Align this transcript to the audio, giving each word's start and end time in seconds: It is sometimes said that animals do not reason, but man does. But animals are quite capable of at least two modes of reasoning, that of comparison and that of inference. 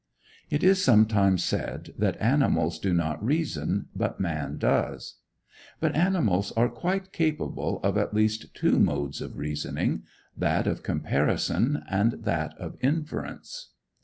It 0.49 0.63
is 0.63 0.83
sometimes 0.83 1.43
said 1.43 1.93
that 1.95 2.19
animals 2.19 2.79
do 2.79 2.91
not 2.91 3.23
reason, 3.23 3.85
but 3.95 4.19
man 4.19 4.57
does. 4.57 5.17
But 5.79 5.95
animals 5.95 6.51
are 6.53 6.69
quite 6.69 7.11
capable 7.13 7.79
of 7.83 7.99
at 7.99 8.11
least 8.11 8.51
two 8.55 8.79
modes 8.79 9.21
of 9.21 9.37
reasoning, 9.37 10.01
that 10.35 10.65
of 10.65 10.81
comparison 10.81 11.83
and 11.87 12.13
that 12.23 12.57
of 12.57 12.77
inference. 12.81 13.73